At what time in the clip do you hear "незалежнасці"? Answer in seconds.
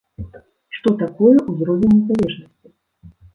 1.99-2.73